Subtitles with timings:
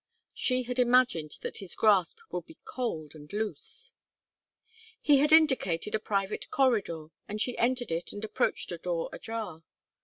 [0.33, 3.91] She had imagined that his grasp would be cold and loose.
[4.99, 9.61] He had indicated a private corridor, and she entered it and approached a door ajar.